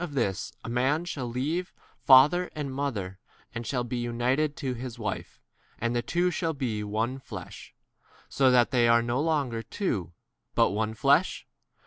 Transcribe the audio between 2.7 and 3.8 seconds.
mother and